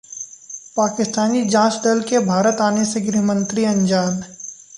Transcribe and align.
पाकिस्तानी 0.77 1.43
जांच 1.49 1.79
दल 1.83 2.01
के 2.09 2.19
भारत 2.25 2.61
आने 2.61 2.85
से 2.85 3.01
गृहमंत्री 3.01 3.65
अनजान 3.65 4.21